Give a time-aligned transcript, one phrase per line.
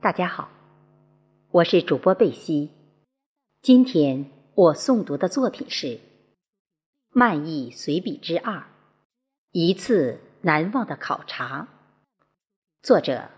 [0.00, 0.48] 大家好，
[1.50, 2.70] 我是主播贝西。
[3.60, 5.86] 今天我诵读的作品是
[7.10, 8.68] 《漫意随笔之二：
[9.50, 11.66] 一次难忘的考察》，
[12.80, 13.28] 作者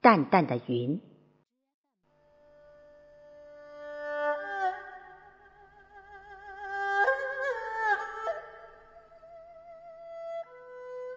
[0.00, 0.98] 淡淡的云。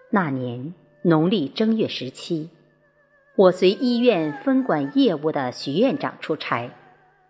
[0.10, 2.50] 那年农历正月十七。
[3.38, 6.71] 我随医院分管业务的徐院长出差，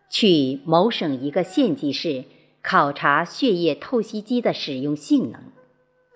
[0.08, 2.26] 去某省一个县级市
[2.62, 5.41] 考察血液透析机的使用性能。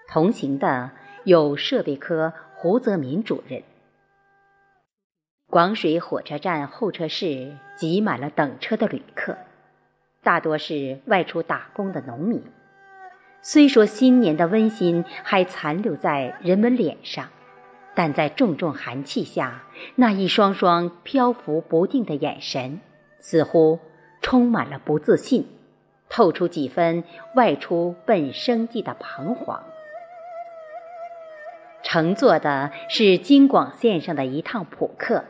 [0.07, 0.91] 同行的
[1.23, 3.63] 有设备科胡泽民主任。
[5.49, 9.35] 广水火车站候车室挤满了等车的旅客，
[10.21, 12.43] 大多是外出打工的农民。
[13.41, 17.27] 虽说新年的温馨还残留在人们脸上。
[17.99, 22.79] 但在重重寒气下，那一双双漂浮不定的眼神，
[23.19, 23.77] 似乎
[24.21, 25.45] 充满了不自信，
[26.07, 27.03] 透出几分
[27.35, 29.61] 外出奔生计的彷徨。
[31.83, 35.25] 乘坐的是京广线上的一趟普客，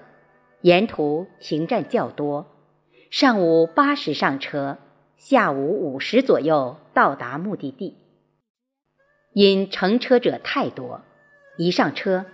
[0.61, 2.45] 沿途停站较多，
[3.09, 4.77] 上午八时上车，
[5.17, 7.97] 下午五时左右到达目的地。
[9.33, 11.01] 因乘车者太多，
[11.57, 12.27] 一上车。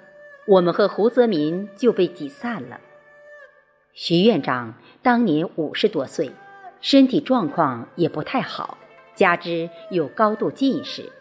[0.47, 2.79] 我们和胡泽民就被挤散了。
[3.93, 6.31] 徐院长当年五十多岁，
[6.81, 8.77] 身体状况也不太好，
[9.16, 11.11] 加之有高度近视，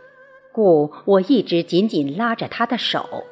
[0.53, 3.25] 故我一直紧紧拉着他的手。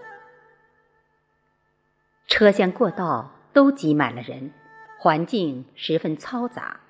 [2.27, 4.53] 车厢过道都挤满了人，
[4.99, 6.81] 环境十分嘈杂。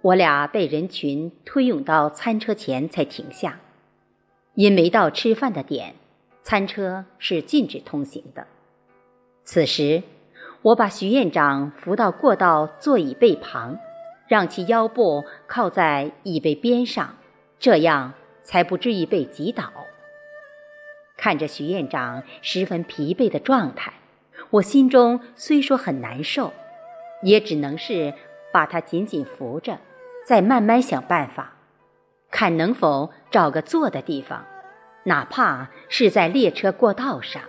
[0.00, 3.60] 我俩被人群推涌到餐车前才停下，
[4.54, 5.94] 因没到吃饭的点。
[6.48, 8.46] 餐车是禁止通行的。
[9.44, 10.02] 此时，
[10.62, 13.78] 我把徐院长扶到过道座椅背旁，
[14.28, 17.16] 让其腰部靠在椅背边上，
[17.58, 19.70] 这样才不至于被挤倒。
[21.18, 23.92] 看着徐院长十分疲惫的状态，
[24.48, 26.54] 我心中虽说很难受，
[27.22, 28.14] 也只能是
[28.50, 29.76] 把他紧紧扶着，
[30.24, 31.52] 再慢慢想办法，
[32.30, 34.46] 看能否找个坐的地方。
[35.08, 37.42] 哪怕是在列车过道上，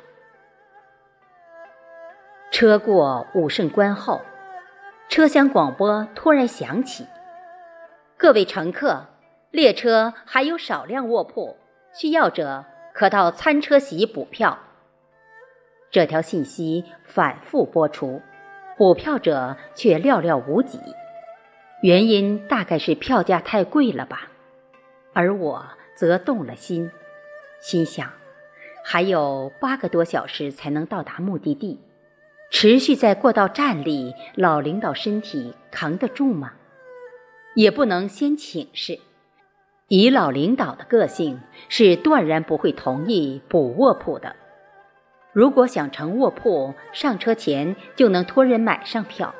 [2.52, 4.22] 车过武胜关后，
[5.10, 7.06] 车厢广播突然响起
[8.16, 9.08] ：“各位乘客，
[9.52, 11.58] 列车还有少量卧铺，
[11.94, 14.58] 需要者可到餐车席补票。”
[15.92, 18.22] 这条信息反复播出，
[18.78, 20.80] 补票者却寥寥无几，
[21.82, 24.30] 原因大概是票价太贵了吧？
[25.12, 26.90] 而我则动了心。
[27.62, 28.12] 心想，
[28.84, 31.80] 还有八个多小时才能到达目的地，
[32.50, 36.54] 持续在过道站立，老领导身体扛得住吗？
[37.56, 39.00] 也不能先请示，
[39.88, 44.36] 以老领导的个性，是断然不会同意补卧铺的。
[45.34, 49.36] 如果想乘卧铺，上车前就能托人买上票。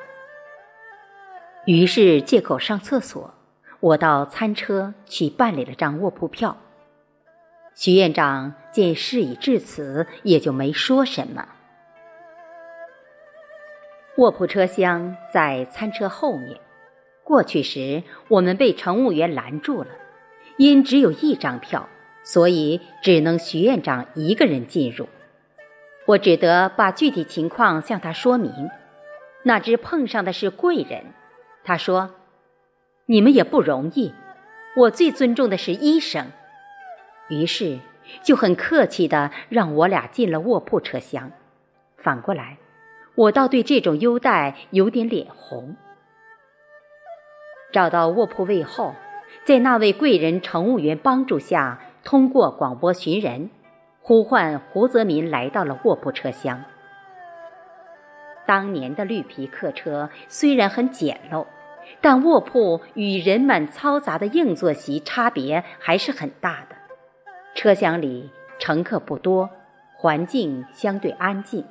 [1.66, 3.34] 于是借口上厕所，
[3.80, 6.56] 我到餐车去办理了张卧铺票。
[7.74, 11.48] 徐院长见事已至此，也就没说什么。
[14.16, 16.60] 卧铺车厢在餐车后面，
[17.24, 19.88] 过去时我们被乘务员拦住了，
[20.58, 21.88] 因只有一张票，
[22.22, 25.08] 所以只能徐院长一个人进入。
[26.06, 28.52] 我只得把具体情况向他说明。
[29.42, 31.14] 那只碰上的是贵人，
[31.64, 32.10] 他说
[33.06, 34.12] ：“你们也不容易，
[34.76, 36.26] 我最尊重的是医生。”
[37.30, 37.78] 于是，
[38.22, 41.30] 就很客气地让我俩进了卧铺车厢。
[41.96, 42.58] 反过来，
[43.14, 45.76] 我倒对这种优待有点脸红。
[47.72, 48.94] 找到卧铺位后，
[49.44, 53.50] 在那位贵人乘务员帮助下，通过广播寻人，
[54.02, 56.64] 呼唤胡泽民来到了卧铺车厢。
[58.44, 61.46] 当年的绿皮客车虽然很简陋，
[62.00, 66.74] 但卧铺与人满嘈杂的硬座席差别还是很大的。
[67.54, 69.50] 车厢里乘客不多，
[69.96, 71.64] 环境相对安静。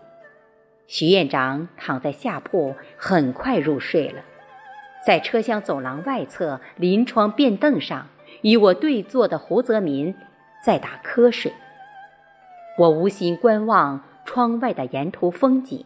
[0.87, 4.21] 徐院长躺在下铺，很快入睡了。
[5.05, 8.07] 在车厢走廊外侧临窗便凳上，
[8.41, 10.13] 与我对坐的胡泽民
[10.63, 11.53] 在打瞌睡。
[12.77, 15.85] 我无心观望窗外的沿途风景，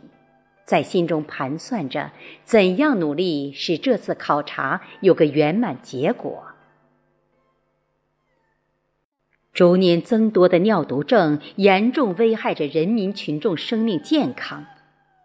[0.65, 2.11] 在心中盘算着
[2.43, 6.52] 怎样努力使这次考察有个圆满结果。
[9.53, 14.65] 逐年增多的尿毒症严重危害着人民群众生命健康，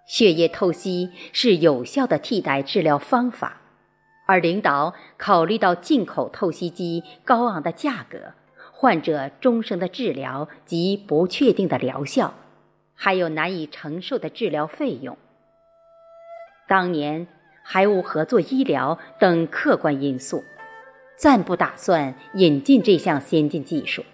[0.07, 3.63] 血液透析是有效的替代治疗方法，
[4.27, 8.35] 而领导考虑到进口透析机高昂的价格、
[8.71, 12.35] 患者终生的治疗及不确定的疗效，
[12.95, 15.17] 还有难以承受的治疗费用。
[16.69, 17.27] 当年
[17.63, 20.45] 还无合作医疗等客观因素，
[21.17, 24.05] 暂不打算引进这项先进技术。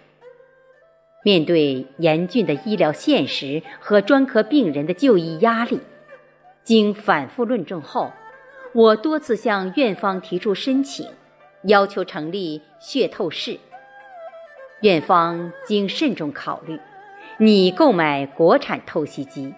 [1.25, 5.79] 面对严峻的医疗现实和专科病人的就医压力，
[6.63, 8.13] 经反复论证后，
[8.73, 11.07] 我多次向院方提出申请，
[11.63, 13.57] 要求成立血透室。
[14.81, 16.79] 院方经慎重考虑，
[17.39, 19.51] 拟购买国产透析机。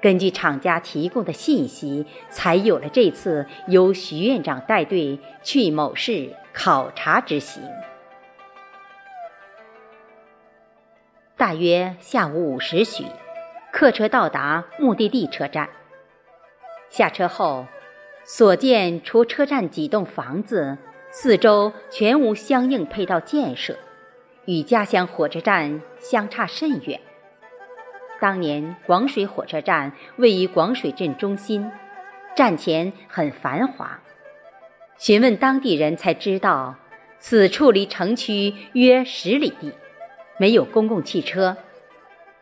[0.00, 7.62] 根据厂家提供的信息，才有了这次由徐院长带队去某市考察之行。
[11.38, 13.04] 大约下午五时许，
[13.70, 15.68] 客车到达目的地车站。
[16.90, 17.64] 下车后，
[18.24, 20.76] 所见除车站几栋房子，
[21.12, 23.78] 四周全无相应配套建设，
[24.46, 27.00] 与家乡火车站相差甚远。
[28.18, 31.70] 当年广水火车站位于广水镇中心，
[32.34, 34.00] 站前很繁华。
[34.96, 36.74] 询问当地人才知道，
[37.20, 39.72] 此处离城区约十里地。
[40.38, 41.56] 没有公共汽车，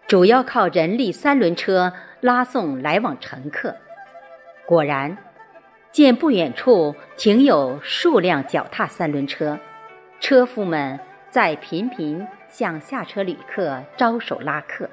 [0.07, 3.75] 主要靠人力三轮车拉送来往乘客。
[4.67, 5.17] 果然，
[5.93, 9.59] 见不远处停有数辆脚踏三轮车，
[10.21, 11.01] 车夫们
[11.31, 14.91] 在频频向下车旅客招手拉客。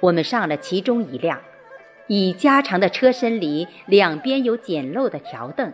[0.00, 1.40] 我们上了其中一辆，
[2.08, 5.72] 以加长的车身里两边有简陋的条凳，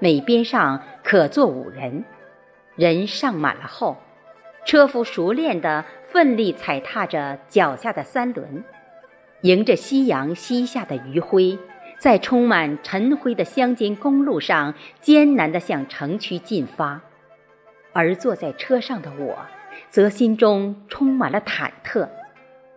[0.00, 2.04] 每边上可坐五人。
[2.74, 3.96] 人上满了后。
[4.66, 8.64] 车夫熟练地奋力踩踏着脚下的三轮，
[9.42, 11.56] 迎着夕阳西下的余晖，
[12.00, 17.00] 在充满尘灰的乡间公路上艰难地向城区进发。
[17.92, 19.38] 而坐在车上的我，
[19.88, 22.08] 则心中充满了忐忑，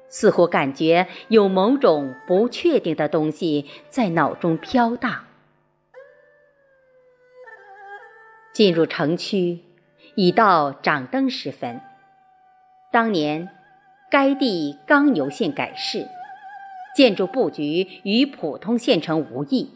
[0.09, 5.25] 似乎感觉有某种不确定的东西在脑中飘荡。
[8.53, 9.62] 进入城区。
[10.19, 11.80] 已到掌灯时分。
[12.92, 13.48] 当年，
[14.12, 16.10] 该地刚由县改市，
[16.94, 19.69] 建筑布局与普通县城无异，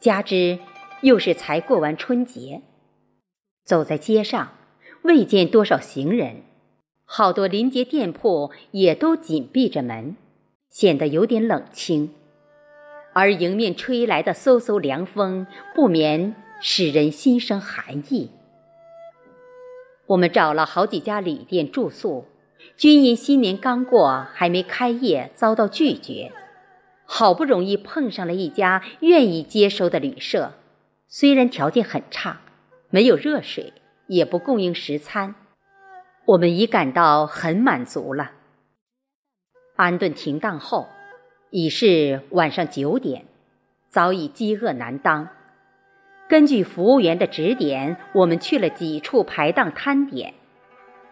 [0.00, 0.58] 加之
[1.02, 2.62] 又是才过完春节，
[3.64, 4.54] 走在街上，
[5.02, 6.42] 未见多少行人，
[7.04, 10.16] 好多临街店铺也都紧闭着门，
[10.70, 12.12] 显得有点冷清。
[13.12, 18.32] 而迎面吹来的嗖嗖凉风，不免使人心生寒意。
[20.06, 22.26] 我们找了好几家旅店住宿，
[22.76, 26.32] 均因新年刚过，还没开业，遭到拒绝。
[27.06, 30.52] 好不容易碰上了一家愿意接收的旅社，
[31.06, 32.40] 虽然条件很差，
[32.90, 33.72] 没有热水，
[34.06, 35.34] 也不供应食餐，
[36.26, 38.32] 我们已感到很满足了。
[39.76, 40.88] 安顿停当后，
[41.50, 43.26] 已是晚上九点，
[43.88, 45.28] 早已饥饿难当。
[46.26, 50.32] 根据服务员的指点，我们去了几处排档摊点，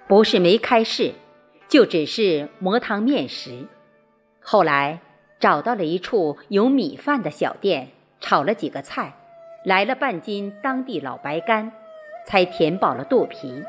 [0.08, 1.12] 不是没开市，
[1.68, 3.66] 就只是磨汤面食。
[4.40, 5.00] 后来
[5.38, 7.88] 找到了一处有米饭的小店，
[8.20, 9.14] 炒了几个菜，
[9.64, 11.70] 来了半斤当地老白干，
[12.26, 13.62] 才填饱了肚皮。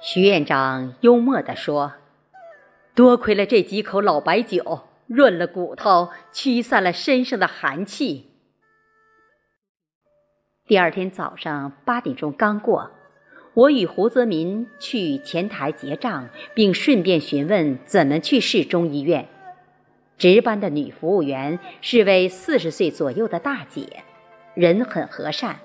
[0.00, 1.92] 徐院长幽默地说
[2.94, 8.29] ：“多亏了这几口老白酒，润了骨头，驱散了身上的寒气。”
[10.70, 12.92] 第二天早上八点钟刚过，
[13.54, 19.26] 我与胡泽民去前台结账，并顺便询问怎么去市中医院。
[20.16, 24.04] 值班的女服务员是位四十岁左右的大姐，
[24.54, 25.56] 人很和善。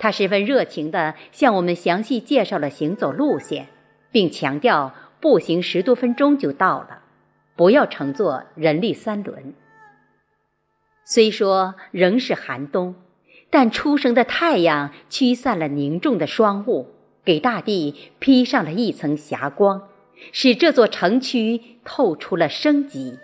[0.00, 3.68] 她十分热情地向我们详细介绍了行走路线，
[4.10, 7.02] 并强调步行十多分钟就到了，
[7.54, 9.54] 不要乘坐人力三轮。
[11.04, 12.96] 虽说仍是寒冬。
[13.54, 16.88] 但初升的太阳驱散了凝重的霜雾，
[17.22, 19.88] 给大地披上了一层霞光，
[20.32, 23.18] 使这座城区透出了生机。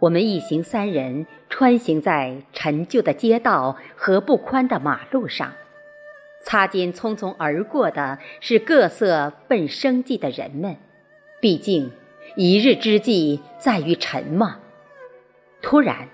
[0.00, 5.52] 我们一行三人穿行在陈旧的街道和不宽的马路上，
[6.42, 10.78] 擦肩匆匆而过的是各色奔生计的人们。
[11.42, 11.92] 毕竟，
[12.36, 14.60] 一日之计在于晨嘛。
[15.60, 16.08] 突然。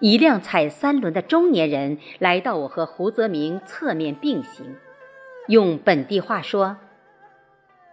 [0.00, 4.76] 一辆踩三轮的中年人来到我和胡泽明侧面并行，
[5.48, 6.76] 用本地话说：“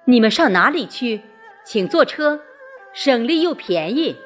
[0.05, 1.21] 你们上哪里去？
[1.63, 2.41] 请坐车，
[2.93, 4.17] 省力又便宜。”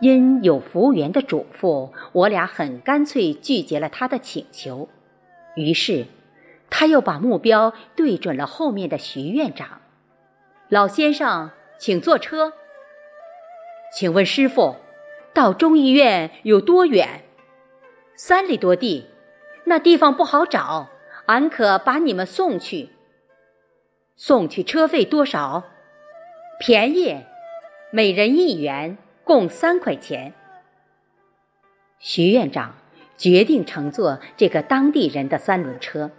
[0.00, 4.88] 因有服务员的嘱咐，我俩很干脆拒绝了他的请求。
[5.54, 6.06] 于是，
[6.68, 9.80] 他又把目标对准了后面的徐院长。
[10.68, 12.52] 老先生，请坐车。
[13.90, 14.76] 请问师傅，
[15.36, 17.22] 到中医院有多远？
[18.14, 19.04] 三里多地，
[19.64, 20.88] 那地方不好找，
[21.26, 22.88] 俺可把你们送去。
[24.16, 25.64] 送去车费多少？
[26.58, 27.18] 便宜，
[27.90, 28.96] 每人一元。
[29.24, 30.32] 共三块钱。
[31.98, 32.76] 徐院长
[33.18, 36.12] 决定乘坐这个当地人的三轮车。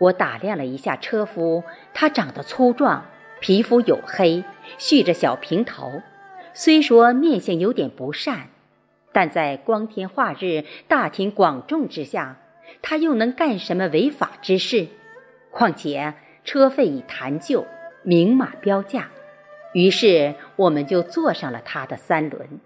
[0.00, 1.62] 我打量了一下车夫，
[1.92, 3.06] 他长得粗壮，
[3.40, 4.42] 皮肤黝黑，
[4.76, 6.02] 蓄着小平头。
[6.56, 8.46] 虽说面相有点不善，
[9.12, 12.36] 但在光天化日、大庭广众之下，
[12.80, 14.86] 他又能干什么违法之事？
[15.50, 17.66] 况且车费已谈就，
[18.04, 19.10] 明码标价。
[19.72, 22.60] 于是我们就坐上了他的三轮。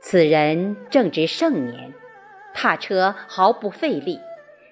[0.00, 1.92] 此人正值盛年，
[2.52, 4.18] 踏车毫不费力，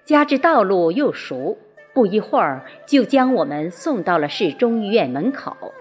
[0.05, 1.57] 加之道路又熟，
[1.95, 5.73] 不一会儿就将我们送到了市中医院门口。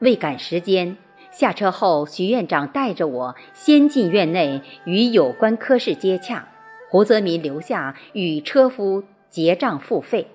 [0.00, 0.96] 为赶时间，
[1.30, 6.48] 下车后，徐院长带着我先进院内与有关科室接洽，
[6.90, 10.28] 胡泽民留下与车夫结账付费。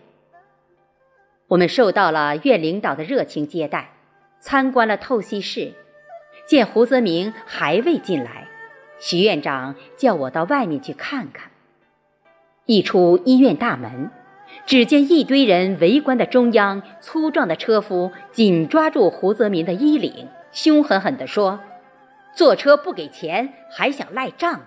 [1.48, 3.91] 我们受到了院领导的热情接待，
[4.39, 5.74] 参观了透析室。
[6.48, 8.48] 见胡泽明还未进来，
[9.00, 11.51] 徐院长叫我到外面去看看。
[12.65, 14.10] 一出医院大门，
[14.65, 21.60] 只见一堆人围观的中央，粗壮的车夫紧抓住胡泽明的衣领，凶狠狠地说
[22.36, 24.62] ：“坐车不给钱，还想赖账？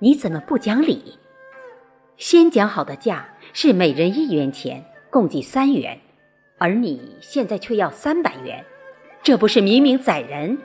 [0.00, 1.18] 你怎么不讲理？
[2.16, 5.98] 先讲好的价是每人一元钱。”共计三元，
[6.56, 8.64] 而你现在却要三百元，
[9.24, 10.56] 这不是明明宰人？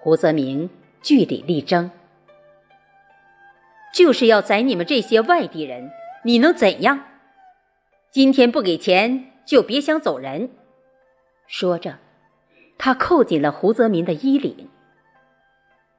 [0.00, 0.68] 胡泽明
[1.00, 1.92] 据理力争，
[3.94, 5.92] 就是要宰你们这些外地人，
[6.24, 7.04] 你能怎样？
[8.10, 10.50] 今天不给钱，就别想走人。
[11.46, 11.98] 说着，
[12.78, 14.68] 他扣紧了胡泽民的衣领。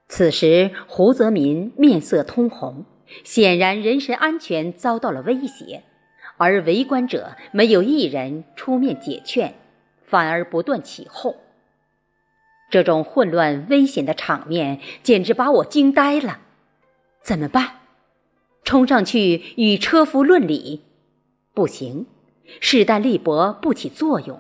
[0.08, 2.86] 此时，胡泽民面色通红，
[3.24, 5.84] 显然人身安全遭到了威胁。
[6.38, 9.54] 而围观者没有一人出面解劝，
[10.06, 11.36] 反而不断起哄。
[12.70, 16.40] 这种混乱危险的场面简直把我惊呆了。
[17.22, 17.82] 怎么办？
[18.64, 20.82] 冲上去与车夫论理？
[21.54, 22.08] 不行，
[22.60, 24.40] 势单力薄不起作用。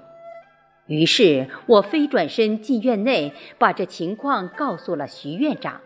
[0.88, 5.82] 于是我飞转身进院内，把这情况告诉了徐院长，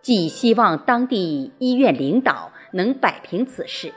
[0.00, 3.92] 寄希望当地医院领导能摆平此事。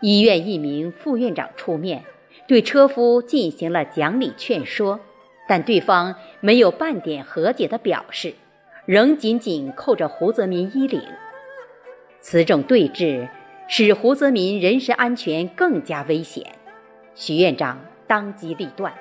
[0.00, 2.04] 医院一名副院长出面，
[2.46, 5.00] 对车夫进行了讲理劝说，
[5.48, 8.34] 但对方没有半点和解的表示，
[8.86, 11.02] 仍紧紧扣着胡泽民衣领。
[12.20, 13.28] 此种对峙
[13.68, 16.46] 使胡泽民人身安全更加危险。
[17.14, 18.94] 徐院长当机立断，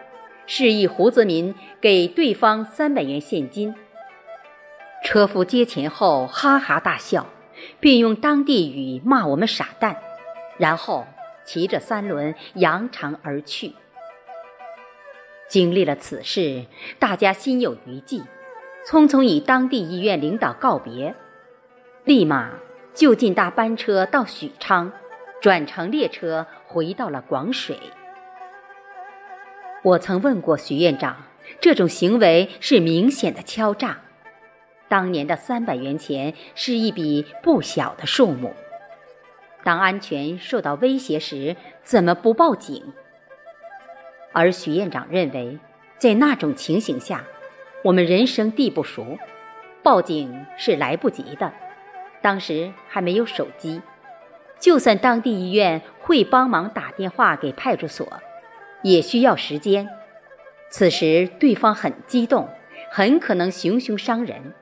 [0.45, 3.75] 示意胡泽民给对方三百元现金。
[5.03, 7.27] 车夫接钱后哈哈大笑，
[7.79, 9.97] 并用当地语骂我们傻蛋。
[10.57, 11.07] 然后
[11.45, 13.73] 骑着三轮扬长而去。
[15.47, 16.65] 经历了此事，
[16.99, 18.21] 大家心有余悸，
[18.85, 21.15] 匆匆与当地医院领导告别，
[22.03, 22.51] 立马
[22.93, 24.91] 就近搭班车到许昌，
[25.41, 27.77] 转乘列车回到了广水。
[29.83, 31.15] 我曾问过徐院长，
[31.61, 33.99] 这种行为是明显的敲诈。
[34.89, 38.53] 当年的三百元钱是一笔不小的数目。
[39.63, 42.93] 当安全受到威胁时，怎么不报警？
[44.33, 45.59] 而徐院长认为，
[45.97, 47.23] 在那种情形下，
[47.83, 49.17] 我们人生地不熟，
[49.83, 51.53] 报警是来不及的。
[52.21, 53.81] 当时还没有手机，
[54.59, 58.07] 就算当地医院会帮忙打电话给派出所，
[58.83, 59.89] 也需要时间。
[60.69, 62.49] 此时对方很激动，
[62.91, 64.53] 很可能熊熊伤人，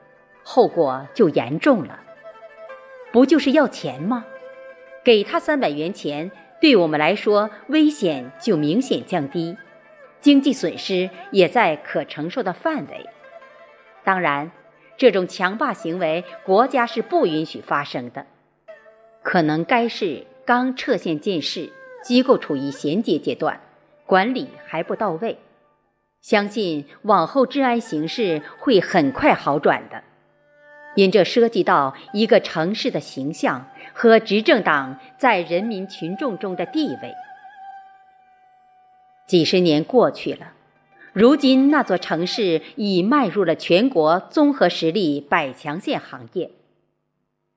[0.42, 2.00] 后果就严重了。
[3.12, 4.24] 不就是要钱吗？
[5.04, 9.56] 给他三百元钱，对我们来说危险就明显降低，
[10.20, 13.06] 经济损失也在可承受的范围。
[14.04, 14.50] 当然，
[14.98, 18.26] 这种强霸行为国家是不允许发生的。
[19.22, 23.60] 可能该市刚撤县建市，机构处于衔接阶段，
[24.04, 25.38] 管理还不到位。
[26.20, 30.02] 相信往后治安形势会很快好转的。
[30.96, 37.14] 因这涉及到一个城市的形象和执政党在人民群众中的地位。
[39.26, 40.54] 几十年过去了，
[41.18, 46.52] 如今那座城市已迈入了全国综合实力百强县行业。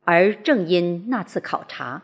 [0.04, 2.02] 而正因那次考察，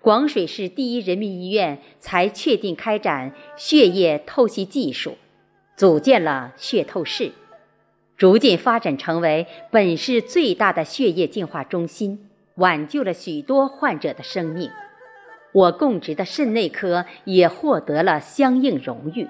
[0.00, 5.18] 广水市第一人民医院才确定开展血液透析技术，
[5.76, 7.32] 组建了血透室，
[8.16, 14.70] 逐渐发展成为本市最大的血液净化中心，挽救了许多患者的生命。
[15.50, 19.26] 我供职的肾内科也获得了相应荣誉，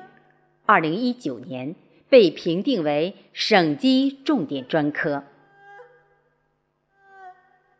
[0.70, 1.74] 二零一九年
[2.08, 5.24] 被评定为省级重点专科。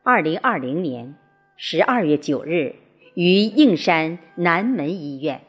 [0.02, 1.14] 二零二零年
[1.56, 2.75] 十二月九日，
[3.14, 5.42] 于应山南门医院